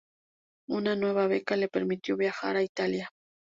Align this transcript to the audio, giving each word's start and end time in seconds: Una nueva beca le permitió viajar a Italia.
Una 0.67 0.95
nueva 0.95 1.27
beca 1.27 1.55
le 1.55 1.67
permitió 1.67 2.17
viajar 2.17 2.55
a 2.55 2.63
Italia. 2.63 3.11